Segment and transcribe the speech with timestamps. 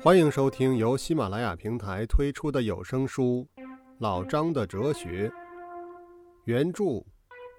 [0.00, 3.44] 欢迎收听由喜马拉雅平台推出的有声书
[3.98, 5.28] 《老张的哲学》，
[6.44, 7.04] 原著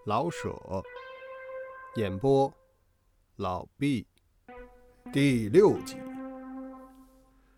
[0.06, 0.58] 老舍，
[1.98, 2.52] 演播
[3.36, 4.08] 老毕，
[5.12, 5.98] 第六集。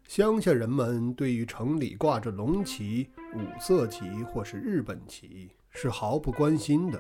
[0.07, 6.99] 乡下人们对于城里挂着龙旗、五色旗或是日本旗是毫不关心的，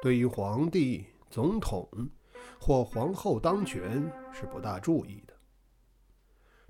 [0.00, 1.86] 对于皇帝、总统
[2.58, 5.33] 或皇后当权是不大注意的。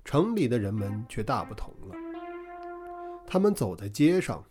[0.05, 1.95] 城里的人们却大不同了。
[3.25, 4.41] 他们走在街上，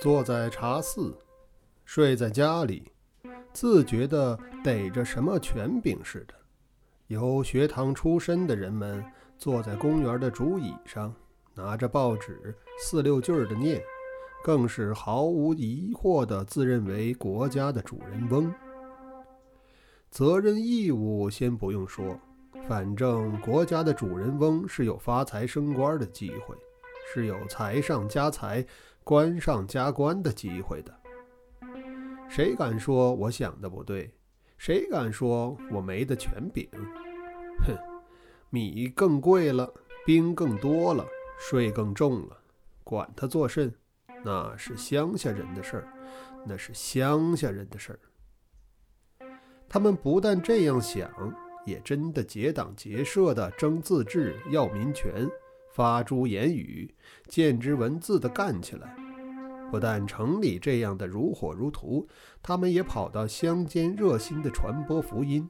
[0.00, 1.16] 坐在茶肆，
[1.84, 2.90] 睡在家里，
[3.52, 6.34] 自觉地逮着什么权柄似的。
[7.06, 9.04] 由学堂出身的人们
[9.38, 11.14] 坐在公园的竹椅上，
[11.54, 13.80] 拿着报纸四六句儿的念，
[14.42, 18.52] 更是毫无疑惑地自认为国家的主人翁。
[20.10, 22.18] 责任义务先不用说。
[22.68, 26.56] 反正国家的主人翁是有发财升官的机会，
[27.12, 28.64] 是有财上加财、
[29.02, 30.94] 官上加官的机会的。
[32.28, 34.10] 谁敢说我想的不对？
[34.56, 36.68] 谁敢说我没的权柄？
[37.66, 37.76] 哼，
[38.48, 39.72] 米更贵了，
[40.06, 41.04] 兵更多了，
[41.38, 42.38] 税更重了，
[42.84, 43.74] 管他作甚？
[44.24, 45.88] 那是乡下人的事儿，
[46.46, 49.28] 那是乡下人的事儿。
[49.68, 51.10] 他们不但这样想。
[51.64, 55.28] 也真的结党结社的争自治、要民权，
[55.72, 56.94] 发诸言语、
[57.28, 58.96] 见之文字的干起来。
[59.70, 62.06] 不但城里这样的如火如荼，
[62.42, 65.48] 他们也跑到乡间热心的传播福音。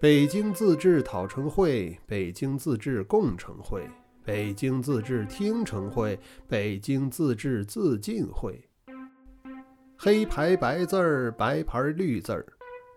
[0.00, 3.86] 北京自治讨成会，北京自治共成会，
[4.24, 6.18] 北京自治听成会，
[6.48, 8.66] 北京自治自进会。
[9.98, 12.46] 黑牌白字儿，白牌绿字儿。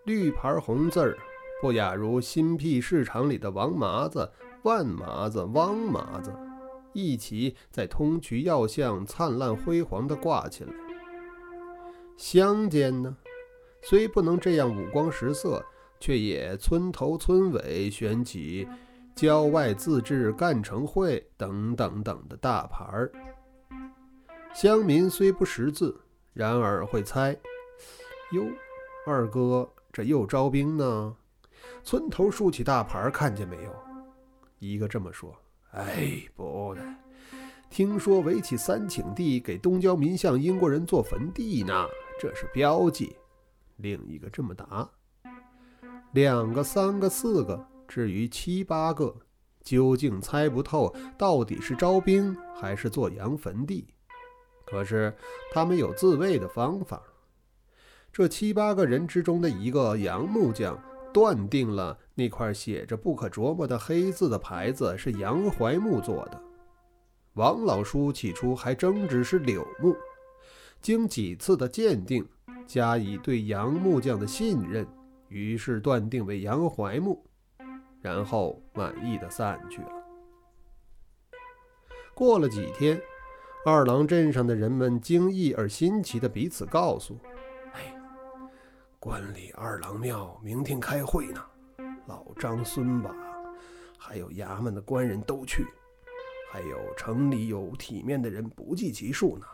[0.05, 1.17] 绿牌红字儿，
[1.61, 4.31] 不亚如新辟市场里的王麻子、
[4.63, 6.33] 万麻子、汪麻子，
[6.93, 10.73] 一起在通衢药巷灿烂辉煌地挂起来。
[12.17, 13.15] 乡间呢，
[13.81, 15.63] 虽不能这样五光十色，
[15.99, 18.67] 却也村头村尾选起
[19.15, 23.11] “郊外自治干成会”等等等的大牌儿。
[24.53, 25.95] 乡民虽不识字，
[26.33, 27.37] 然而会猜：
[28.31, 28.43] 哟，
[29.05, 29.69] 二哥。
[29.91, 31.15] 这又招兵呢？
[31.83, 33.75] 村头竖起大牌，看见没有？
[34.59, 35.35] 一个这么说
[35.71, 36.81] ：“哎，不的，
[37.69, 41.87] 听说围起三顷地给东郊民巷英国人做坟地呢，
[42.19, 43.15] 这是标记。”
[43.77, 44.89] 另一个这么答。
[46.11, 49.15] 两个、三个、四个，至于七八个，
[49.63, 53.87] 究竟猜不透到底是招兵还是做洋坟地。
[54.65, 55.15] 可是
[55.51, 57.01] 他们有自卫的方法。
[58.11, 60.81] 这七八个人之中的一个杨木匠
[61.13, 66.41] 断定了那块写着不可琢磨的黑字的牌子是杨槐木做的。
[67.33, 69.95] 王老叔起初还争执是柳木，
[70.81, 72.27] 经几次的鉴定，
[72.67, 74.85] 加以对杨木匠的信任，
[75.29, 77.23] 于是断定为杨槐木，
[78.01, 79.89] 然后满意的散去了。
[82.13, 82.99] 过了几天，
[83.65, 87.17] 二郎镇上的人们惊异而新奇的彼此告诉。
[89.01, 91.41] 关里二郎庙明天开会呢，
[92.05, 93.09] 老张、孙八，
[93.97, 95.65] 还有衙门的官人都去，
[96.51, 99.45] 还有城里有体面的人不计其数呢。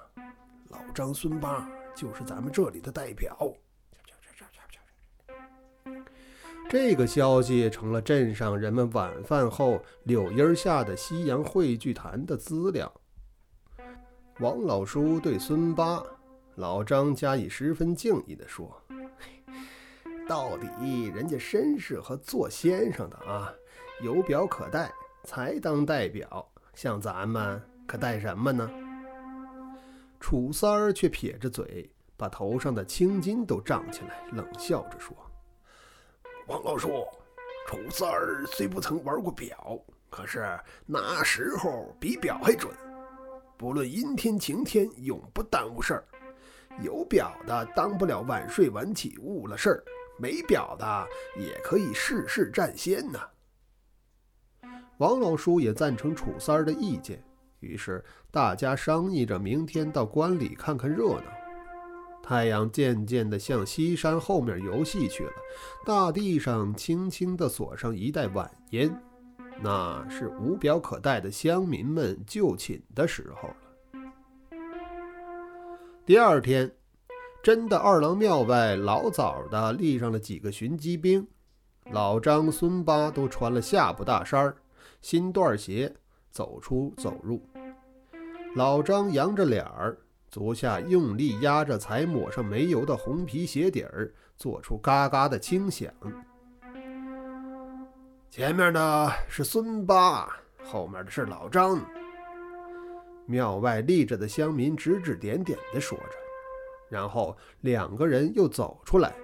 [0.69, 3.37] 老张、孙八就是咱们这里的代表。
[6.67, 12.91] 这个消息成了镇上人们晚饭后柳荫下的夕阳汇聚谈的资料。
[14.39, 16.03] 王老叔对孙八、
[16.55, 18.81] 老张加以十分敬意地说。
[20.27, 23.53] 到底人家绅士和做先生的啊，
[24.01, 24.91] 有表可带，
[25.23, 26.47] 才当代表。
[26.73, 28.69] 像咱们可带什么呢？
[30.19, 35.15] 楚三儿却撇着嘴，把头上的青筋都胀起来，冷笑着说
[36.47, 37.05] ：“王老叔，
[37.67, 39.79] 楚三儿虽不曾玩过表，
[40.09, 42.73] 可是那时候比表还准。
[43.57, 46.03] 不论阴天晴天，永不耽误事儿。
[46.81, 49.83] 有表的当不了晚睡晚起，误了事儿。”
[50.17, 51.07] 没表的
[51.37, 53.19] 也可以事事占先呢。
[54.97, 57.21] 王老叔也赞成楚三儿的意见，
[57.59, 61.23] 于是大家商议着明天到关里看看热闹。
[62.23, 65.33] 太阳渐渐地向西山后面游戏去了，
[65.85, 68.89] 大地上轻轻地锁上一袋晚烟，
[69.61, 73.57] 那是无表可待的乡民们就寝的时候了。
[76.05, 76.71] 第二天。
[77.45, 81.27] 真的，二郎庙外老早的立上了几个巡击兵，
[81.91, 84.57] 老张、孙八都穿了下布大衫儿、
[84.99, 85.95] 新缎鞋，
[86.31, 87.47] 走出走入。
[88.55, 89.95] 老张扬着脸儿，
[90.27, 95.93] 足下用力压着才抹上煤油的红皮鞋底儿，做出嘎嘎的轻响。
[98.31, 100.27] 前面的是孙八，
[100.63, 101.79] 后面的是老张。
[103.27, 106.24] 庙外立着的乡民指指点点地说着，
[106.89, 109.15] 然后两个人又走出来，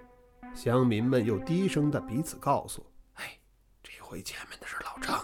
[0.54, 2.86] 乡民们又低声的彼此告诉
[3.16, 3.38] ：“哎，
[3.84, 5.19] 这回前面的是老张，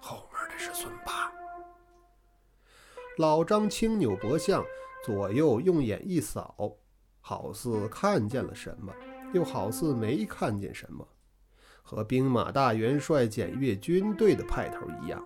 [0.00, 1.32] 后面的是孙八。”
[3.18, 4.64] 老张轻扭脖项，
[5.04, 6.76] 左右用眼一扫，
[7.20, 8.92] 好似看见了什么，
[9.32, 11.06] 又好似没看见什么，
[11.82, 15.24] 和兵马大元帅检阅军队的派头一样。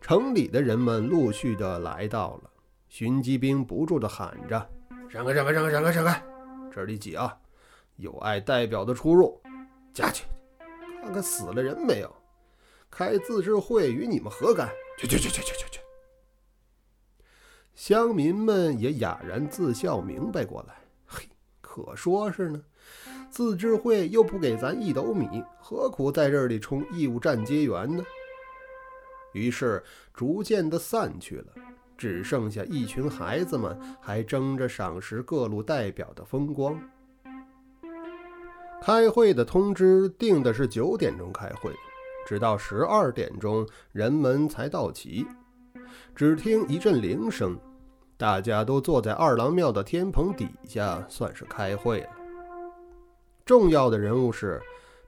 [0.00, 2.50] 城里的人们陆续的来到了，
[2.88, 4.70] 巡击兵不住的喊着
[5.08, 6.22] ：“闪开，闪开，闪开，闪开，闪开！
[6.72, 7.38] 这里挤啊！
[7.96, 9.40] 有碍代表的出入，
[9.94, 10.24] 下去
[11.02, 12.14] 看看死了人没有？
[12.90, 14.68] 开自治会与你们何干？
[14.98, 15.80] 去去去去去去去！”
[17.74, 20.74] 乡民们也哑然自笑，明白过来
[21.06, 21.28] ：“嘿，
[21.60, 22.62] 可说是呢，
[23.30, 28.04] 自治会又不给咱一斗米，何苦在这里充义务站街员呢？”
[29.32, 29.82] 于是
[30.14, 31.52] 逐渐的散去了，
[31.96, 36.78] 只剩下一群孩子们还争着赏识各路代表的风光。
[38.82, 41.72] 开会的通知定的是九点钟开会，
[42.26, 45.26] 直到十二点钟人们才到齐。
[46.14, 47.58] 只听一阵铃声，
[48.16, 52.10] 大家都坐在二郎庙的天棚底下，算是开会了。
[53.44, 54.60] 重要的人物是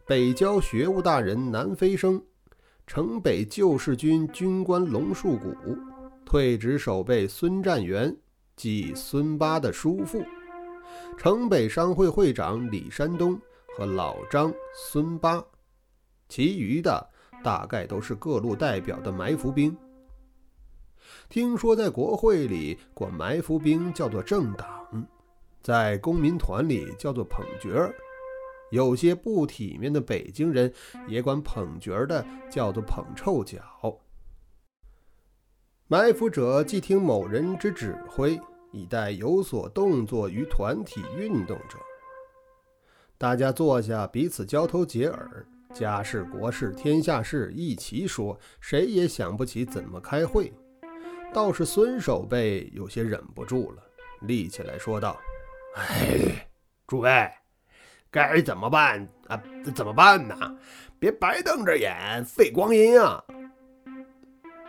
[0.06, 2.20] 北郊学务大人南飞生。
[2.87, 5.55] 城北旧世军军官龙树谷，
[6.29, 8.15] 退职守备孙占元，
[8.55, 10.21] 即孙八的叔父；
[11.17, 13.41] 城北商会会长李山东
[13.75, 15.43] 和老张孙八，
[16.29, 17.09] 其余的
[17.43, 19.75] 大概都是各路代表的埋伏兵。
[21.31, 25.09] 听说在国会里管埋伏兵叫做政党，
[25.63, 27.95] 在公民团里叫做捧角儿。
[28.71, 30.71] 有些不体面的北京人
[31.07, 33.63] 也管捧角儿的叫做捧臭脚。
[35.90, 38.38] 埋伏者既听某人之指挥，
[38.73, 41.79] 以待有所动作于团体运动者。
[43.17, 50.52] 大家坐下，彼此交头接耳，家事、国事、天下事一齐说，谁也想不起怎么开会。
[51.32, 53.82] 倒是孙守备有些忍不住了，
[54.20, 55.19] 立起来说道
[55.75, 56.49] ：“哎，
[56.87, 57.31] 诸位。”
[58.12, 59.43] 该怎么办啊？
[59.75, 60.37] 怎么办呢？
[60.99, 63.25] 别白瞪着眼，费光阴啊！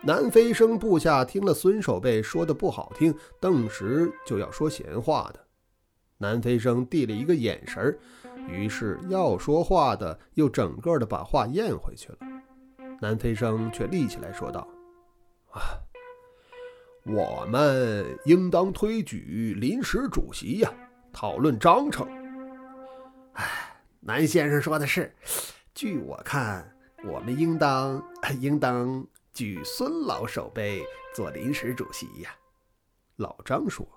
[0.02, 5.46] 南飞生部下听了孙守备说的不好听，顿时就要说闲话的。
[6.18, 7.98] 南飞生递了一个眼神
[8.48, 12.18] 于是要说话的又整个的把话咽回去了。
[13.02, 14.68] 南飞生却立起来说道
[15.52, 15.62] ：“啊，
[17.06, 20.74] 我们应当推举临时主席呀，
[21.12, 22.08] 讨论章程。”
[23.34, 23.46] 哎，
[24.00, 25.14] 南先生说的是。
[25.74, 26.70] 据我看，
[27.06, 28.04] 我们应当
[28.42, 29.06] 应当
[29.40, 30.84] 举孙老守备
[31.16, 32.30] 做临时主席呀。
[33.16, 33.88] 老张说：“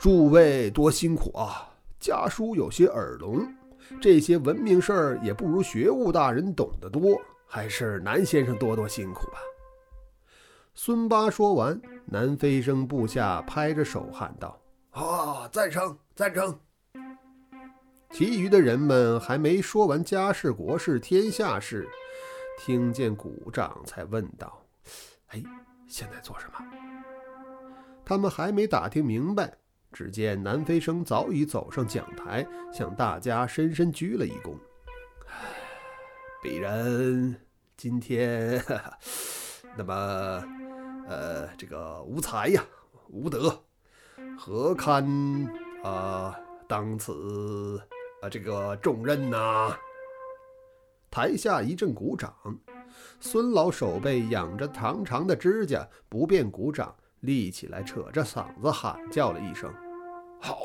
[0.00, 1.68] 诸位多辛苦啊，
[2.00, 3.46] 家书有些耳聋，
[4.00, 9.36] 这些文明事儿也不如学务大人懂得多，还是南先生多多辛苦吧。”
[10.72, 14.58] 孙八说完，南飞生部下拍着手喊道
[14.92, 16.58] ：“啊，赞成，赞成！”
[18.10, 21.86] 其余的人们还没说完家事、国事、天下事，
[22.58, 24.62] 听见鼓掌，才问道
[25.28, 25.42] ：“哎，
[25.86, 26.54] 现在做什么？”
[28.04, 29.56] 他们还没打听明白，
[29.92, 34.56] 只见南飞生早已走上讲台，向大家深深鞠了一躬
[36.42, 37.40] ：“鄙人
[37.76, 38.62] 今天，
[39.76, 39.94] 那么，
[41.06, 42.64] 呃，这个无才呀，
[43.08, 43.62] 无德，
[44.36, 45.06] 何堪
[45.82, 47.80] 啊当此？”
[48.20, 49.78] 啊，这个重任呐！
[51.10, 52.34] 台下一阵鼓掌。
[53.20, 59.72] 孙老手背仰着长长的指甲，不便鼓掌，立起来，扯着嗓子喊叫了一声
[60.40, 60.58] ：“好！”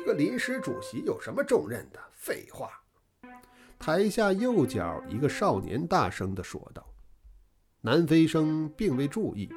[0.00, 2.00] 一个临时主席有什么重任的？
[2.12, 2.70] 废话！
[3.78, 6.86] 台下右角一个少年大声地说道。
[7.80, 9.48] 南飞生并未注意，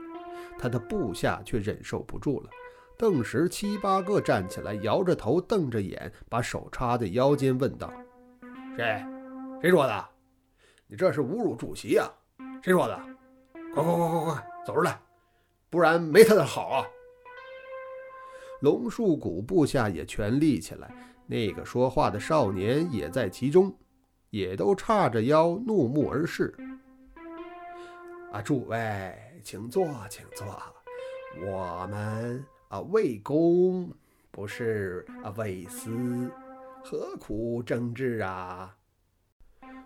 [0.58, 2.50] 他的部下却忍受不住了。
[2.98, 7.92] 顿时，七八个站起来，摇着头，瞪着眼，把手插在腰间，问道
[8.76, 9.06] ：“谁？
[9.62, 10.10] 谁说的？
[10.88, 12.12] 你这是侮辱主席呀！
[12.62, 13.00] 谁说的？
[13.74, 15.00] 快快快快快，走出来，
[15.70, 16.86] 不然没他的好啊！”
[18.62, 20.94] 龙树谷部下也全立起来，
[21.26, 23.74] 那个说话的少年也在其中，
[24.30, 26.54] 也都叉着腰怒目而视。
[28.32, 30.62] 啊，诸位，请坐，请坐。
[31.42, 33.92] 我们啊，为公
[34.32, 36.30] 不是啊，为私，
[36.88, 38.78] 何苦争执啊？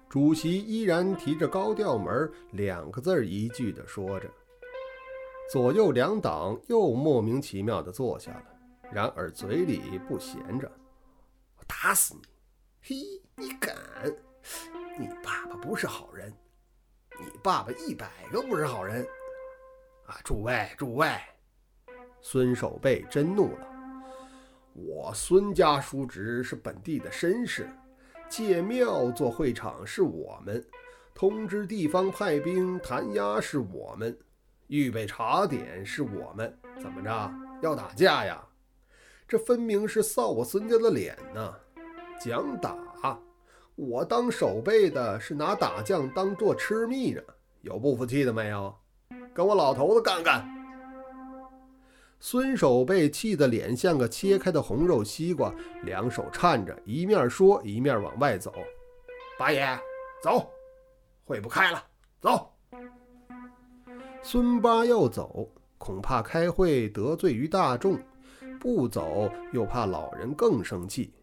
[0.09, 4.29] 主席依然提着高调门，两个字儿一句的说着。
[5.49, 8.45] 左右两党又莫名其妙的坐下了，
[8.91, 10.69] 然而嘴里不闲着。
[11.55, 12.21] 我打死你！
[12.81, 12.95] 嘿，
[13.37, 13.73] 你敢？
[14.99, 16.33] 你爸爸不是好人，
[17.17, 19.07] 你爸爸一百个不是好人。
[20.05, 21.09] 啊，诸位，诸位！
[22.19, 23.68] 孙守备真怒了。
[24.73, 27.69] 我孙家叔侄是本地的绅士。
[28.29, 30.63] 借庙做会场是我们，
[31.15, 34.15] 通知地方派兵弹压是我们，
[34.67, 38.43] 预备茶点是我们，怎么着要打架呀？
[39.27, 41.55] 这分明是臊我孙家的脸呢！
[42.19, 43.19] 讲打，
[43.75, 47.21] 我当守备的是拿打将当做吃蜜呢，
[47.61, 48.75] 有不服气的没有？
[49.33, 50.58] 跟我老头子干干！
[52.21, 58.53] 孙守备气得脸像个切开的红肉西瓜，两手颤着，一面说一面往外走。
[59.37, 59.65] 八爷，
[60.21, 60.51] 走，
[61.23, 61.81] 会不开了，
[62.19, 62.53] 走。
[64.21, 67.95] 孙八要走，恐怕开会得罪于大众；
[68.59, 71.13] 不走，又怕老人更生气。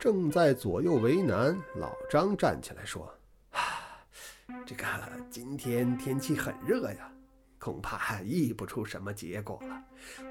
[0.00, 3.08] 正在左右为难，老张站起来说
[3.52, 3.60] ：“啊，
[4.66, 4.84] 这个
[5.30, 7.08] 今天天气很热呀。”
[7.64, 9.82] 恐怕议不出什么结果了，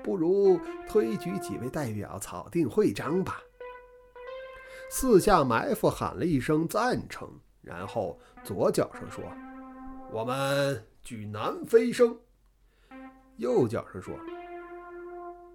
[0.03, 3.41] 不如推举几位代表草定会章吧。
[4.91, 7.27] 四下埋伏喊了一声赞成，
[7.63, 9.23] 然后左脚上说
[10.13, 12.15] ：“我们举南飞生。”
[13.37, 14.13] 右脚上说：“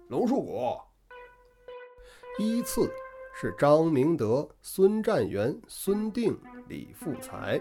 [0.09, 0.77] 龙树谷。”
[2.39, 2.91] 依次
[3.33, 7.57] 是张明德、孙占元、孙定、李富才。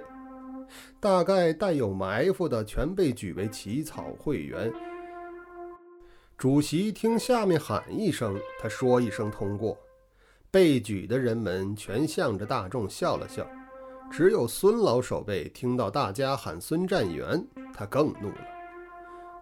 [1.00, 4.72] 大概带有埋伏的全被举为起草会员。
[6.37, 9.76] 主席听下面喊一声，他说一声通过。
[10.50, 13.46] 被举的人们全向着大众笑了笑。
[14.10, 18.38] 只有孙老守备听到大家喊孙占元，他更怒了。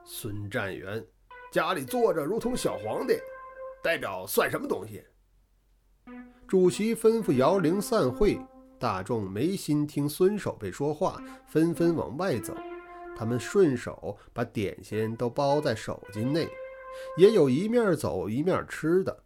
[0.04, 1.04] 孙占元
[1.52, 3.14] 家里坐着如同小皇帝，
[3.82, 5.04] 代表算什么东西？
[6.48, 8.38] 主席吩咐摇铃散会。
[8.86, 12.56] 大众没心听孙守备说话，纷纷往外走。
[13.16, 16.48] 他们顺手把点心都包在手巾内，
[17.18, 19.24] 也有一面走一面吃的。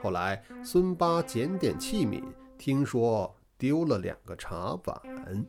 [0.00, 2.22] 后来孙八检点器皿，
[2.56, 5.44] 听说丢了两个茶碗。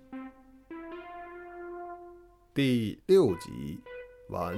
[2.56, 3.80] 第六集
[4.30, 4.58] 完。